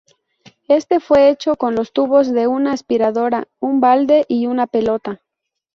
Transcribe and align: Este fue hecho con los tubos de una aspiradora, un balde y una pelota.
Este 0.67 0.99
fue 0.99 1.29
hecho 1.29 1.55
con 1.57 1.75
los 1.75 1.91
tubos 1.93 2.33
de 2.33 2.47
una 2.47 2.73
aspiradora, 2.73 3.47
un 3.59 3.79
balde 3.81 4.25
y 4.27 4.47
una 4.47 4.65
pelota. 4.65 5.21